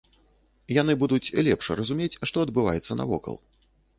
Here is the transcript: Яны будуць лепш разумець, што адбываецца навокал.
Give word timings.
Яны 0.81 0.95
будуць 1.03 1.33
лепш 1.49 1.69
разумець, 1.81 2.19
што 2.31 2.37
адбываецца 2.47 2.99
навокал. 3.01 3.35